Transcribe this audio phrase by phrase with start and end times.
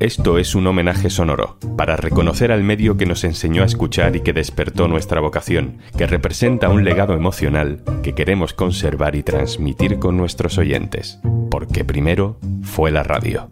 [0.00, 4.20] Esto es un homenaje sonoro, para reconocer al medio que nos enseñó a escuchar y
[4.20, 10.16] que despertó nuestra vocación, que representa un legado emocional que queremos conservar y transmitir con
[10.16, 11.18] nuestros oyentes,
[11.50, 13.50] porque primero fue la radio.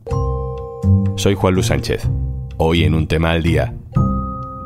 [1.16, 2.08] Soy Juan Luis Sánchez,
[2.58, 3.74] hoy en un tema al día,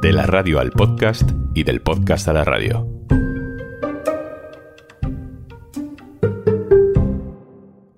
[0.02, 2.99] de la radio al podcast y del podcast a la radio.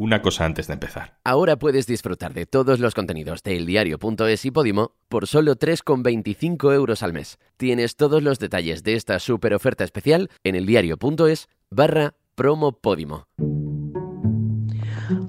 [0.03, 1.15] Una cosa antes de empezar.
[1.23, 7.05] Ahora puedes disfrutar de todos los contenidos de eldiario.es y Podimo por solo 3,25 euros
[7.05, 7.39] al mes.
[7.57, 13.29] Tienes todos los detalles de esta super oferta especial en eldiario.es barra promo Podimo.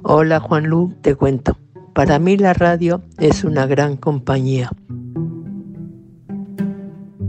[0.04, 1.58] Hola Juan Lu, te cuento.
[1.94, 4.72] Para mí la radio es una gran compañía.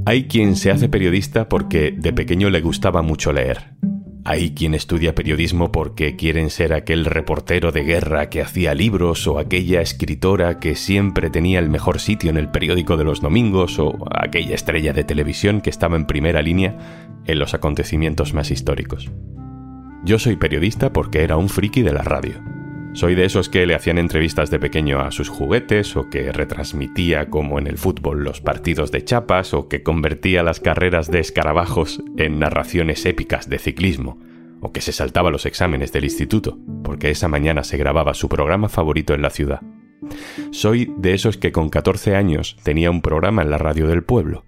[0.07, 3.75] Hay quien se hace periodista porque de pequeño le gustaba mucho leer.
[4.27, 9.39] Hay quien estudia periodismo porque quieren ser aquel reportero de guerra que hacía libros o
[9.39, 13.93] aquella escritora que siempre tenía el mejor sitio en el periódico de los domingos o
[14.11, 19.11] aquella estrella de televisión que estaba en primera línea en los acontecimientos más históricos.
[20.07, 22.64] Yo soy periodista porque era un friki de la radio
[22.95, 27.29] soy de esos que le hacían entrevistas de pequeño a sus juguetes o que retransmitía
[27.29, 32.01] como en el fútbol los partidos de chapas o que convertía las carreras de escarabajos
[32.17, 34.21] en narraciones épicas de ciclismo
[34.61, 38.69] o que se saltaba los exámenes del instituto porque esa mañana se grababa su programa
[38.69, 39.61] favorito en la ciudad.
[40.53, 44.45] Soy de esos que con 14 años tenía un programa en la radio del pueblo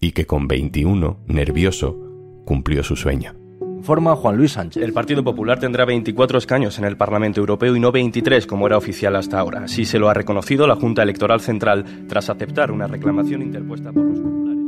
[0.00, 1.96] y que con 21, nervioso,
[2.44, 3.45] cumplió su sueño
[3.86, 4.82] forma Juan Luis Sánchez.
[4.82, 8.76] El Partido Popular tendrá 24 escaños en el Parlamento Europeo y no 23 como era
[8.76, 9.62] oficial hasta ahora.
[9.64, 14.04] Así se lo ha reconocido la Junta Electoral Central tras aceptar una reclamación interpuesta por
[14.04, 14.64] los populares.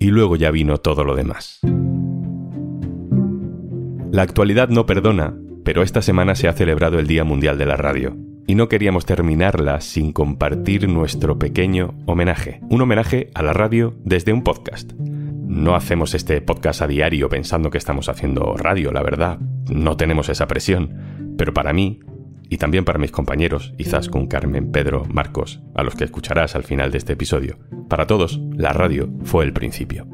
[0.00, 1.60] Y luego ya vino todo lo demás.
[4.10, 5.34] La actualidad no perdona,
[5.64, 8.16] pero esta semana se ha celebrado el Día Mundial de la Radio.
[8.46, 12.60] Y no queríamos terminarla sin compartir nuestro pequeño homenaje.
[12.68, 14.92] Un homenaje a la radio desde un podcast.
[15.54, 19.38] No hacemos este podcast a diario pensando que estamos haciendo radio, la verdad.
[19.70, 21.36] No tenemos esa presión.
[21.38, 22.00] Pero para mí,
[22.50, 23.72] y también para mis compañeros,
[24.10, 28.40] con Carmen, Pedro, Marcos, a los que escucharás al final de este episodio, para todos,
[28.52, 30.08] la radio fue el principio.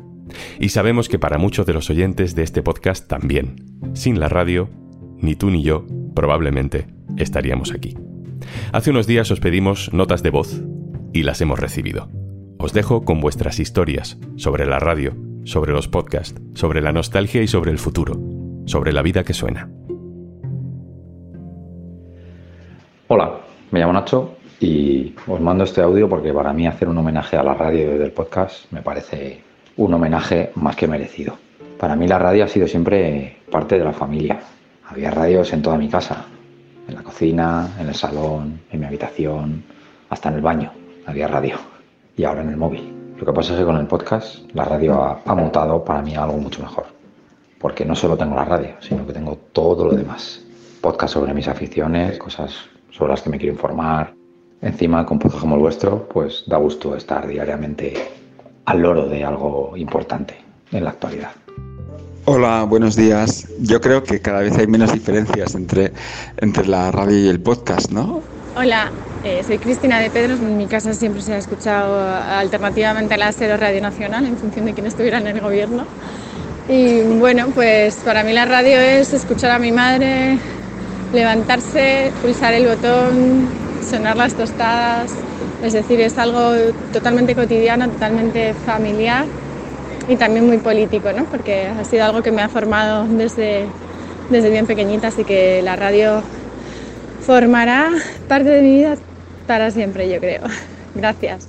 [0.60, 3.80] Y sabemos que para muchos de los oyentes de este podcast también.
[3.94, 4.68] Sin la radio,
[5.16, 6.86] ni tú ni yo, probablemente,
[7.16, 7.96] estaríamos aquí.
[8.72, 10.60] Hace unos días os pedimos notas de voz
[11.14, 12.10] y las hemos recibido.
[12.58, 17.46] Os dejo con vuestras historias sobre la radio sobre los podcasts, sobre la nostalgia y
[17.46, 18.14] sobre el futuro,
[18.66, 19.68] sobre la vida que suena.
[23.08, 23.40] Hola,
[23.70, 27.42] me llamo Nacho y os mando este audio porque para mí hacer un homenaje a
[27.42, 29.42] la radio del podcast me parece
[29.76, 31.36] un homenaje más que merecido.
[31.78, 34.40] Para mí la radio ha sido siempre parte de la familia.
[34.88, 36.26] Había radios en toda mi casa,
[36.86, 39.64] en la cocina, en el salón, en mi habitación,
[40.08, 40.72] hasta en el baño
[41.06, 41.56] había radio
[42.16, 43.00] y ahora en el móvil.
[43.20, 46.38] Lo que pasa es que con el podcast la radio ha, mutado para mí algo
[46.38, 46.86] mucho mejor.
[47.58, 50.41] Porque no solo tengo la radio, sino que tengo todo lo demás.
[50.81, 52.54] Podcast sobre mis aficiones, cosas
[52.88, 54.14] sobre las que me quiero informar.
[54.62, 57.92] Encima, con podcast como el vuestro, pues da gusto estar diariamente
[58.64, 60.38] al loro de algo importante
[60.72, 61.32] en la actualidad.
[62.25, 63.47] Hola, buenos días.
[63.58, 65.92] Yo creo que cada vez hay menos diferencias entre,
[66.38, 68.22] entre la radio y el podcast, ¿no?
[68.56, 68.91] Hola,
[69.22, 70.41] eh, soy Cristina de Pedros.
[70.41, 74.66] En mi casa siempre se ha escuchado alternativamente a la Cero Radio Nacional en función
[74.66, 75.84] de quién estuviera en el gobierno.
[76.69, 80.37] Y bueno, pues para mí la radio es escuchar a mi madre,
[81.12, 83.49] levantarse, pulsar el botón,
[83.88, 85.12] sonar las tostadas.
[85.65, 86.53] Es decir, es algo
[86.93, 89.27] totalmente cotidiano, totalmente familiar
[90.09, 91.25] y también muy político, ¿no?
[91.27, 93.67] porque ha sido algo que me ha formado desde,
[94.28, 96.25] desde bien pequeñita, así que la radio
[97.30, 97.92] formará
[98.26, 98.96] parte de mi vida
[99.46, 100.42] para siempre, yo creo.
[100.96, 101.48] Gracias.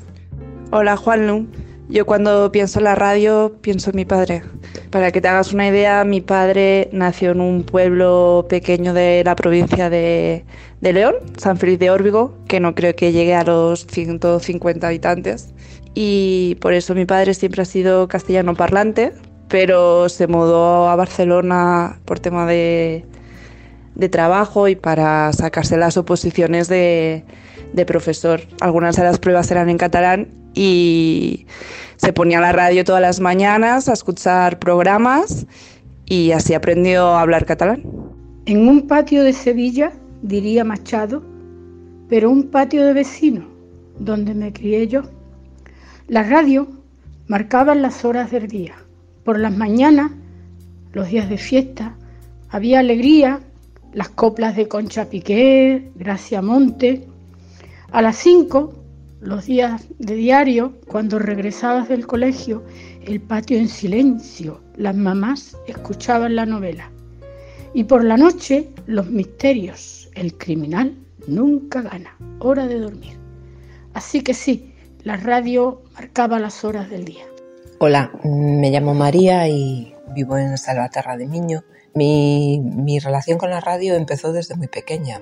[0.70, 1.48] Hola, Juanlu.
[1.90, 4.44] Yo cuando pienso en la radio pienso en mi padre.
[4.92, 9.36] Para que te hagas una idea, mi padre nació en un pueblo pequeño de la
[9.36, 10.46] provincia de,
[10.82, 15.52] de León, San Feliz de Órbigo, que no creo que llegue a los 150 habitantes.
[15.96, 19.14] Y por eso mi padre siempre ha sido castellano parlante,
[19.48, 23.04] pero se mudó a Barcelona por tema de,
[23.96, 27.24] de trabajo y para sacarse las oposiciones de,
[27.86, 28.42] profesor.
[28.60, 31.46] Algunas de las pruebas eran en catalán y
[31.98, 35.46] se ponía a la radio todas las mañanas a escuchar programas
[36.06, 37.84] y así aprendió a hablar catalán.
[38.46, 41.24] En un patio de Sevilla, diría Machado,
[42.10, 43.46] pero un patio de vecinos,
[44.00, 45.04] donde me crié yo.
[46.08, 46.68] La radio
[47.28, 48.74] marcaba las horas del día.
[49.24, 50.12] Por las mañanas,
[50.92, 51.96] los días de fiesta,
[52.50, 53.40] había alegría
[53.94, 57.08] las coplas de Concha Piqué, Gracia Monte,
[57.92, 58.74] A las 5,
[59.20, 62.64] los días de diario, cuando regresabas del colegio,
[63.06, 66.90] el patio en silencio, las mamás escuchaban la novela.
[67.74, 70.96] Y por la noche, los misterios, el criminal
[71.28, 73.18] nunca gana, hora de dormir.
[73.94, 74.74] Así que sí,
[75.04, 77.26] la radio marcaba las horas del día.
[77.80, 81.64] Hola, me llamo María y vivo en Salvaterra de Miño.
[81.94, 85.20] Mi, mi, relación con la radio empezó desde muy pequeña,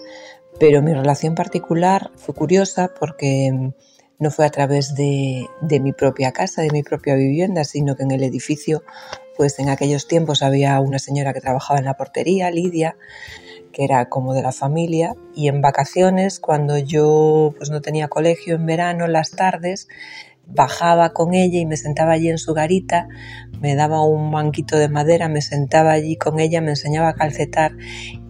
[0.59, 3.71] pero mi relación particular fue curiosa porque
[4.19, 8.03] no fue a través de, de, mi propia casa, de mi propia vivienda, sino que
[8.03, 8.83] en el edificio,
[9.37, 12.97] pues en aquellos tiempos había una señora que trabajaba en la portería, Lidia,
[13.71, 18.55] que era como de la familia, y en vacaciones, cuando yo pues no tenía colegio
[18.55, 19.87] en verano, las tardes,
[20.49, 23.07] bajaba con ella y me sentaba allí en su garita,
[23.61, 27.73] me daba un banquito de madera, me sentaba allí con ella, me enseñaba a calcetar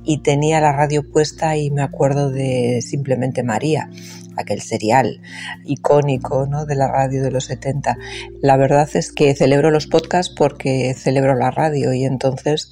[0.04, 3.90] y tenía la radio puesta y me acuerdo de simplemente María,
[4.38, 5.22] aquel serial
[5.66, 6.66] icónico ¿no?
[6.66, 7.98] de la radio de los 70.
[8.42, 12.72] La verdad es que celebro los podcasts porque celebro la radio y entonces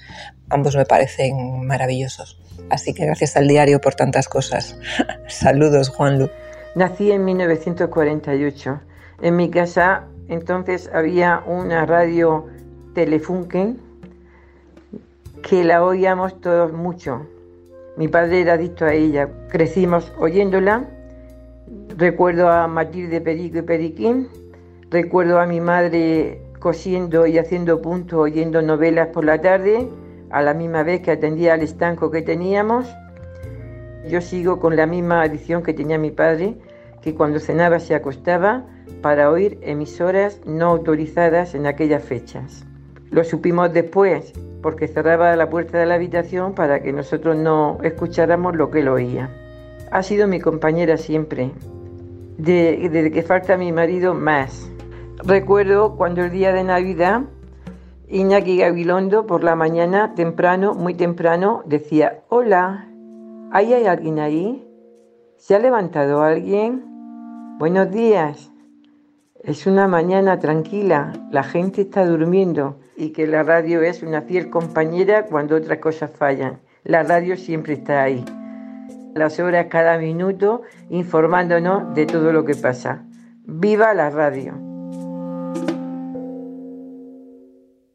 [0.50, 2.42] ambos me parecen maravillosos.
[2.70, 4.78] Así que gracias al diario por tantas cosas.
[5.28, 6.30] Saludos, Juanlu.
[6.76, 8.82] Nací en 1948
[9.22, 12.46] en mi casa entonces había una radio
[12.94, 13.80] Telefunken
[15.42, 17.26] que la oíamos todos mucho.
[17.96, 19.30] Mi padre era adicto a ella.
[19.50, 20.86] Crecimos oyéndola.
[21.96, 24.28] Recuerdo a Matilde Perico y Periquín.
[24.90, 29.88] Recuerdo a mi madre cosiendo y haciendo puntos oyendo novelas por la tarde,
[30.30, 32.88] a la misma vez que atendía al estanco que teníamos.
[34.10, 36.58] Yo sigo con la misma adicción que tenía mi padre,
[37.02, 38.66] que cuando cenaba se acostaba
[39.02, 42.66] para oír emisoras no autorizadas en aquellas fechas.
[43.10, 48.56] Lo supimos después, porque cerraba la puerta de la habitación para que nosotros no escucháramos
[48.56, 49.30] lo que él oía.
[49.92, 51.52] Ha sido mi compañera siempre,
[52.38, 54.70] desde que falta mi marido más.
[55.24, 57.22] Recuerdo cuando el día de Navidad,
[58.10, 62.90] Iñaki Gabilondo por la mañana, temprano, muy temprano, decía, hola,
[63.52, 64.68] ¿hay alguien ahí?
[65.38, 66.84] ¿Se ha levantado alguien?
[67.58, 68.52] Buenos días.
[69.48, 74.50] Es una mañana tranquila, la gente está durmiendo y que la radio es una fiel
[74.50, 76.60] compañera cuando otras cosas fallan.
[76.84, 78.26] La radio siempre está ahí.
[79.16, 83.06] Las horas cada minuto informándonos de todo lo que pasa.
[83.46, 84.54] ¡Viva la radio!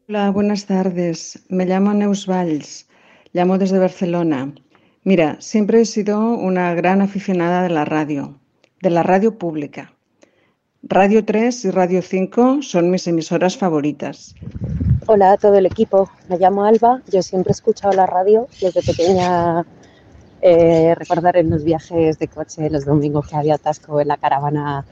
[0.09, 1.45] Hola, buenas tardes.
[1.49, 2.89] Me llamo Neus Valls.
[3.31, 4.55] Llamo desde Barcelona.
[5.03, 8.39] Mira, siempre he sido una gran aficionada de la radio
[8.83, 9.92] de la radio pública.
[10.85, 14.35] Radio 3 y Radio 5 son mis emisoras favoritas.
[15.05, 18.81] Hola a todo el equipo, me llamo Alba, yo siempre he escuchado la radio desde
[18.83, 19.65] pequeña.
[20.41, 24.83] Eh, recordar en los viajes de coche los domingos que había atasco en la caravana,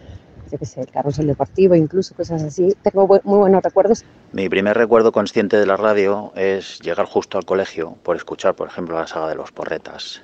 [0.50, 2.74] yo qué sé, el carrusel deportivo, incluso cosas así.
[2.84, 4.06] Tengo muy buenos recuerdos.
[4.32, 8.70] Mi primer recuerdo consciente de la radio es llegar justo al colegio por escuchar, por
[8.70, 10.22] ejemplo, la saga de los porretas.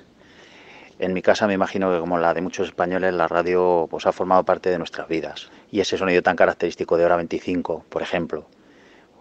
[1.00, 4.12] En mi casa me imagino que como la de muchos españoles, la radio pues, ha
[4.12, 5.48] formado parte de nuestras vidas.
[5.70, 8.46] Y ese sonido tan característico de Hora 25, por ejemplo,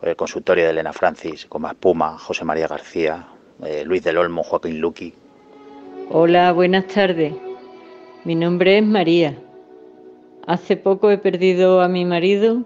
[0.02, 3.28] el consultorio de Elena Francis, como Puma, José María García,
[3.64, 5.14] eh, Luis del Olmo, Joaquín Luqui.
[6.10, 7.34] Hola, buenas tardes.
[8.24, 9.38] Mi nombre es María.
[10.48, 12.64] Hace poco he perdido a mi marido,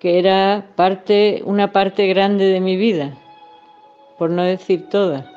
[0.00, 3.18] que era parte, una parte grande de mi vida,
[4.18, 5.35] por no decir toda.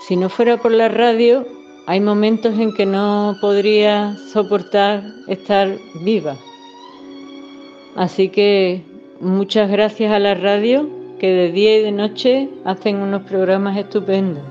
[0.00, 1.46] Si no fuera por la radio,
[1.86, 6.36] hay momentos en que no podría soportar estar viva.
[7.96, 8.82] Así que
[9.20, 10.88] muchas gracias a la radio
[11.18, 14.44] que de día y de noche hacen unos programas estupendos.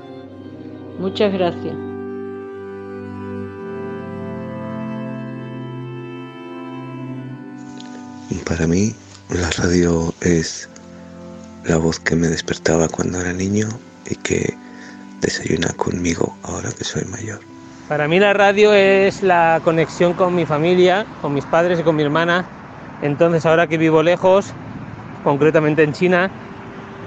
[0.98, 1.74] Muchas gracias.
[8.46, 8.94] Para mí
[9.28, 10.68] la radio es
[11.64, 13.68] la voz que me despertaba cuando era niño
[14.08, 14.54] y que
[15.20, 17.40] desayuna conmigo ahora que soy mayor.
[17.88, 21.94] Para mí la radio es la conexión con mi familia, con mis padres y con
[21.94, 22.44] mi hermana.
[23.02, 24.52] Entonces ahora que vivo lejos,
[25.22, 26.30] concretamente en China,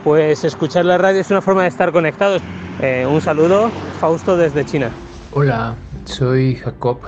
[0.03, 2.41] pues escuchar la radio es una forma de estar conectados.
[2.81, 4.89] Eh, un saludo, Fausto desde China.
[5.31, 5.75] Hola,
[6.05, 6.99] soy Jacob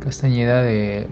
[0.00, 1.06] Castañeda de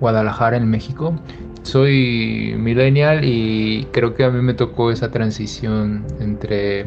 [0.00, 1.14] Guadalajara, en México.
[1.62, 6.86] Soy millennial y creo que a mí me tocó esa transición entre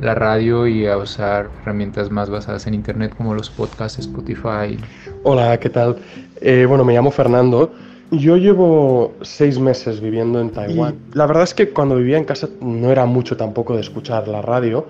[0.00, 4.78] la radio y a usar herramientas más basadas en Internet como los podcasts, Spotify.
[5.22, 5.96] Hola, ¿qué tal?
[6.40, 7.72] Eh, bueno, me llamo Fernando.
[8.10, 10.96] Yo llevo seis meses viviendo en Taiwán.
[11.12, 14.42] la verdad es que cuando vivía en casa no era mucho tampoco de escuchar la
[14.42, 14.86] radio,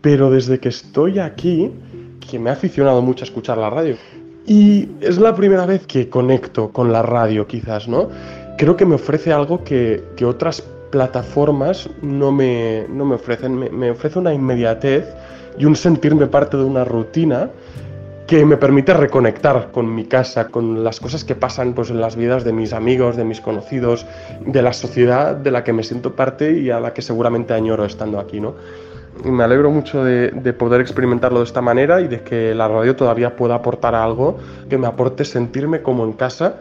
[0.00, 1.70] pero desde que estoy aquí
[2.28, 3.96] que me ha aficionado mucho a escuchar la radio.
[4.44, 8.08] Y es la primera vez que conecto con la radio, quizás, ¿no?
[8.58, 13.58] Creo que me ofrece algo que, que otras plataformas no me, no me ofrecen.
[13.58, 15.12] Me, me ofrece una inmediatez
[15.58, 17.50] y un sentirme parte de una rutina
[18.26, 22.14] que me permite reconectar con mi casa, con las cosas que pasan pues, en las
[22.14, 24.06] vidas de mis amigos, de mis conocidos,
[24.46, 27.84] de la sociedad de la que me siento parte y a la que seguramente añoro
[27.84, 28.40] estando aquí.
[28.40, 28.54] ¿no?
[29.24, 32.96] me alegro mucho de, de, poder experimentarlo de esta manera y de que la radio
[32.96, 36.56] todavía pueda aportar algo que me aporte sentirme como en casa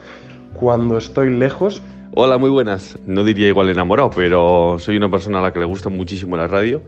[0.53, 1.81] cuando estoy lejos.
[2.13, 2.97] Hola, muy buenas.
[3.05, 6.47] No diría igual enamorado, pero soy una persona a la que le gusta muchísimo la
[6.47, 6.81] radio.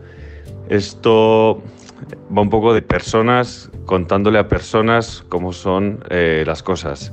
[0.68, 1.62] Esto
[2.36, 7.12] va un poco de personas contándole a personas cómo son eh, las cosas.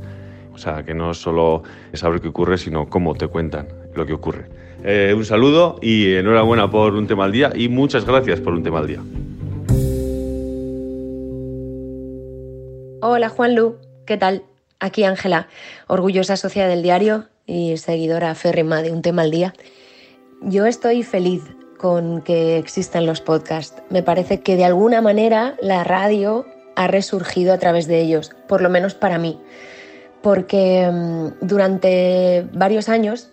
[0.53, 4.46] O sea, que no solo saber qué ocurre, sino cómo te cuentan lo que ocurre.
[4.84, 8.63] Eh, un saludo y enhorabuena por un tema al día y muchas gracias por un
[8.63, 9.01] tema al día.
[13.03, 14.43] Hola Juanlu, ¿qué tal?
[14.82, 15.48] Aquí Ángela,
[15.88, 19.54] orgullosa socia del diario y seguidora férrima de un tema al día.
[20.42, 21.44] Yo estoy feliz
[21.78, 23.84] con que existan los podcasts.
[23.92, 28.62] Me parece que de alguna manera la radio ha resurgido a través de ellos, por
[28.62, 29.40] lo menos para mí,
[30.24, 33.30] porque mm, durante varios años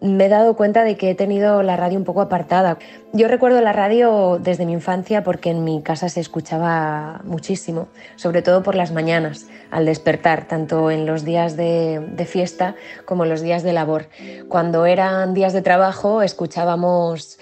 [0.00, 2.78] me he dado cuenta de que he tenido la radio un poco apartada.
[3.12, 8.42] Yo recuerdo la radio desde mi infancia porque en mi casa se escuchaba muchísimo, sobre
[8.42, 13.30] todo por las mañanas, al despertar, tanto en los días de, de fiesta como en
[13.30, 14.08] los días de labor.
[14.48, 17.38] Cuando eran días de trabajo escuchábamos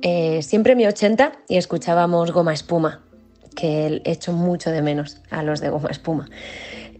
[0.00, 3.02] eh, siempre mi 80 y escuchábamos Goma Espuma,
[3.54, 6.28] que he hecho mucho de menos a los de Goma Espuma.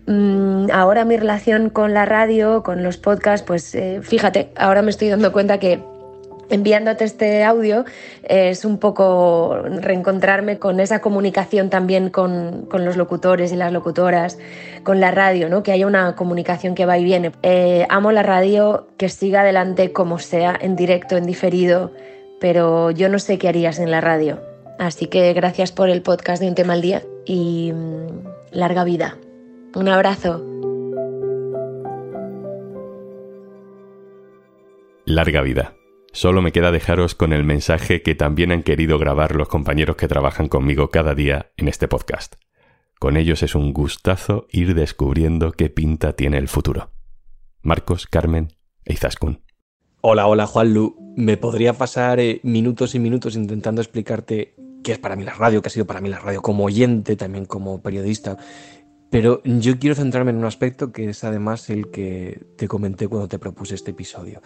[0.06, 4.90] Mm, ahora mi relación con la radio, con los podcasts, pues eh, fíjate, ahora me
[4.90, 5.80] estoy dando cuenta que
[6.50, 7.84] enviándote este audio
[8.24, 14.38] es un poco reencontrarme con esa comunicación también con, los locutores y las locutoras,
[14.82, 15.62] con la radio, ¿no?
[15.62, 17.32] que haya una comunicación que va y viene.
[17.42, 21.92] Eh, amo la radio, que siga adelante como sea, en directo, en diferido,
[22.40, 24.40] pero yo no sé qué harías en la radio.
[24.78, 29.16] Así que gracias por el podcast de Un tema al día y mm, larga vida.
[29.74, 30.44] Un abrazo.
[35.06, 35.74] Larga vida.
[36.12, 40.08] Solo me queda dejaros con el mensaje que también han querido grabar los compañeros que
[40.08, 42.34] trabajan conmigo cada día en este podcast.
[42.98, 46.92] Con ellos es un gustazo ir descubriendo qué pinta tiene el futuro.
[47.62, 48.48] Marcos, Carmen
[48.84, 49.40] e Izaskun.
[50.02, 50.96] Hola, hola Juanlu.
[51.16, 55.62] Me podría pasar eh, minutos y minutos intentando explicarte qué es para mí la radio,
[55.62, 58.36] qué ha sido para mí la radio como oyente, también como periodista,
[59.12, 63.28] pero yo quiero centrarme en un aspecto que es además el que te comenté cuando
[63.28, 64.40] te propuse este episodio.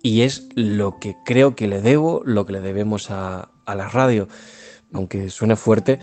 [0.00, 4.28] Y es lo que creo que le debo, lo que le debemos a, la radio.
[4.92, 5.98] Aunque suene fuerte,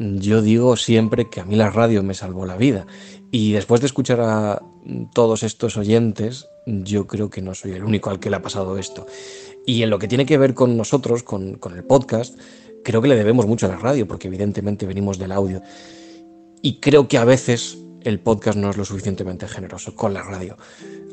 [0.00, 2.88] yo digo siempre que a mí la radio me salvó la vida.
[3.30, 4.60] Y después de escuchar a
[5.14, 8.78] todos estos oyentes, yo creo que no soy el único al que le ha pasado
[8.78, 9.06] esto.
[9.64, 12.36] Y en lo que tiene que ver con nosotros, con el podcast,
[12.82, 15.62] creo que le debemos mucho a la radio, porque evidentemente venimos del audio.
[16.64, 20.56] Y creo que a veces el podcast no es lo suficientemente generoso con la radio.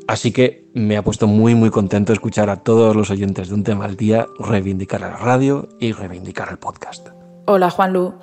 [0.08, 3.62] Así que me ha puesto muy muy contento escuchar a todos los oyentes de un
[3.62, 7.08] tema al día reivindicar a la radio y reivindicar el podcast.
[7.44, 8.14] Hola Juanlu.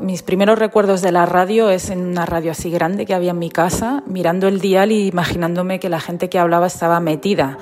[0.00, 3.38] Mis primeros recuerdos de la radio es en una radio así grande que había en
[3.38, 7.56] mi casa, mirando el dial y imaginándome que la gente que hablaba estaba metida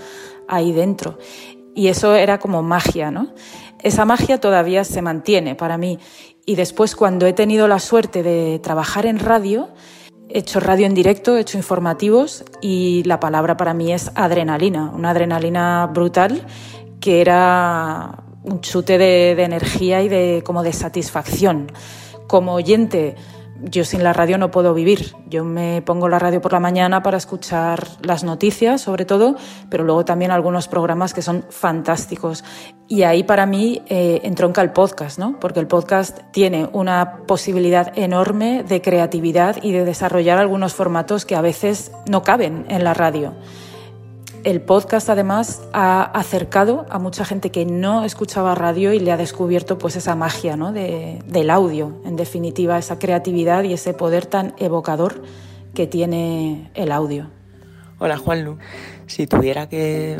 [0.49, 1.19] ahí dentro.
[1.73, 3.33] Y eso era como magia, ¿no?
[3.83, 5.99] Esa magia todavía se mantiene para mí
[6.45, 9.69] y después, cuando he tenido la suerte de trabajar en radio,
[10.29, 14.91] he hecho radio en directo, he hecho informativos y la palabra para mí es adrenalina,
[14.91, 16.47] una adrenalina brutal
[17.01, 21.71] que era un chute de, de energía y de como de satisfacción.
[22.27, 23.15] Como oyente,
[23.63, 25.15] yo sin la radio no puedo vivir.
[25.27, 29.37] Yo me pongo la radio por la mañana para escuchar las noticias, sobre todo,
[29.71, 32.45] pero luego también algunos programas que son fantásticos.
[32.87, 35.39] Y ahí para mí eh, entronca el podcast, ¿no?
[35.41, 41.37] Porque el podcast tiene una posibilidad enorme de creatividad y de desarrollar algunos formatos que
[41.37, 43.35] a veces no caben en la radio.
[44.45, 49.17] El podcast además ha acercado a mucha gente que no escuchaba radio y le ha
[49.17, 50.73] descubierto pues esa magia ¿no?
[50.73, 55.23] de, del audio, en definitiva, esa creatividad y ese poder tan evocador
[55.75, 57.31] que tiene el audio.
[57.99, 58.59] Hola Juanlu,
[59.07, 60.17] si tuviera que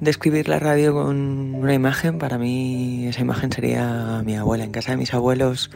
[0.00, 4.62] describir la radio con una imagen, para mí esa imagen sería mi abuela.
[4.62, 5.70] En casa de mis abuelos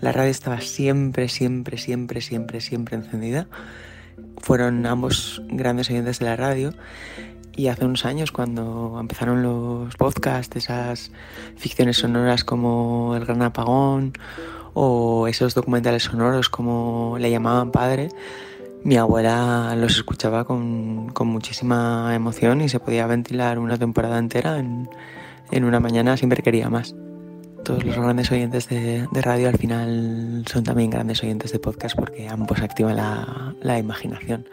[0.00, 3.46] la radio estaba siempre, siempre, siempre, siempre, siempre encendida
[4.38, 6.74] fueron ambos grandes oyentes de la radio
[7.54, 11.12] y hace unos años cuando empezaron los podcasts, esas
[11.56, 14.12] ficciones sonoras como El Gran Apagón
[14.74, 18.08] o esos documentales sonoros como le llamaban padre,
[18.84, 24.58] mi abuela los escuchaba con, con muchísima emoción y se podía ventilar una temporada entera
[24.58, 24.88] en,
[25.50, 26.94] en una mañana siempre quería más.
[27.64, 31.96] Todos los grandes oyentes de, de, radio al final son también grandes oyentes de podcast
[31.96, 34.48] porque ambos activan la, la imaginación.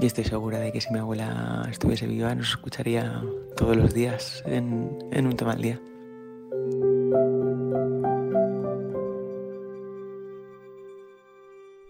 [0.00, 3.22] Y estoy segura de que si mi abuela estuviese viva nos escucharía
[3.56, 5.80] todos los días en, en un tema al día.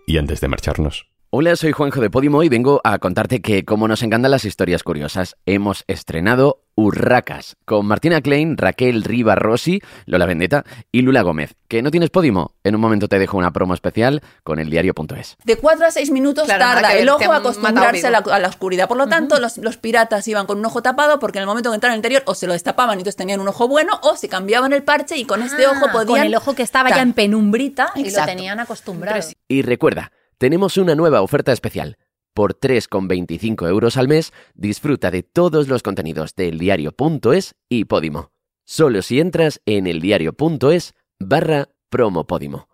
[0.08, 3.88] Y antes de marcharnos, Hola, soy Juanjo de Podimo y vengo a contarte que, como
[3.88, 10.26] nos encantan las historias curiosas, hemos estrenado Urracas con Martina Klein, Raquel Riva Rossi, Lola
[10.26, 11.54] Vendetta y Lula Gómez.
[11.68, 12.54] ¿Que no tienes Podimo?
[12.62, 15.36] En un momento te dejo una promo especial con el diario.es.
[15.44, 18.38] De 4 a 6 minutos Claro, tarda el ojo a acostumbrarse a la, matado a
[18.38, 18.88] la oscuridad.
[18.88, 21.70] Por lo tanto, los, los piratas iban con un ojo tapado porque en el momento
[21.70, 24.16] que entraron al interior o se lo destapaban y entonces tenían un ojo bueno o
[24.16, 26.06] se cambiaban el parche y con este Ah, ojo podían...
[26.06, 29.18] Con el ojo que estaba ya en penumbrita y lo tenían acostumbrado.
[29.48, 31.96] Y recuerda, tenemos una nueva oferta especial.
[32.36, 38.30] Por 3,25 euros al mes, disfruta de todos los contenidos de eldiario.es y Podimo.
[38.66, 42.68] Solo si entras en eldiario.es barra promo Podimo.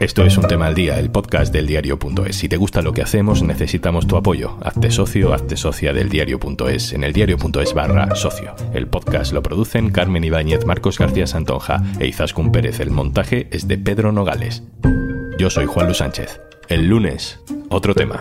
[0.00, 2.34] Esto es un tema al día, el podcast del diario.es.
[2.34, 4.56] Si te gusta lo que hacemos, necesitamos tu apoyo.
[4.62, 8.54] Hazte socio, hazte socia del diario.es en el diario.es barra socio.
[8.72, 12.80] El podcast lo producen Carmen Ibáñez, Marcos García Santonja e Izaskun Pérez.
[12.80, 14.62] El montaje es de Pedro Nogales.
[15.38, 16.40] Yo soy Juan Luis Sánchez.
[16.70, 17.36] El lunes,
[17.68, 18.16] otro tema.